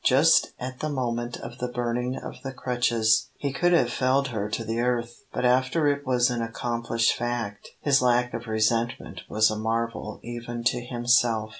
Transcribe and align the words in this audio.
Just 0.03 0.53
at 0.59 0.79
the 0.79 0.89
moment 0.89 1.37
of 1.37 1.59
the 1.59 1.67
burning 1.67 2.15
of 2.17 2.41
the 2.41 2.51
crutches 2.53 3.29
he 3.37 3.53
could 3.53 3.71
have 3.71 3.93
felled 3.93 4.29
her 4.29 4.49
to 4.49 4.63
the 4.63 4.79
earth, 4.79 5.15
but 5.31 5.45
after 5.45 5.85
it 5.87 6.07
was 6.07 6.31
an 6.31 6.41
accomplished 6.41 7.13
fact 7.13 7.69
his 7.81 8.01
lack 8.01 8.33
of 8.33 8.47
resentment 8.47 9.21
was 9.29 9.51
a 9.51 9.59
marvel 9.59 10.19
even 10.23 10.63
to 10.63 10.83
himself. 10.83 11.49